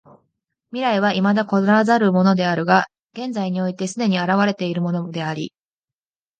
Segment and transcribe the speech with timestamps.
[0.71, 5.53] 未来は未だ来らざるものであるが現在において既に現れているものであり、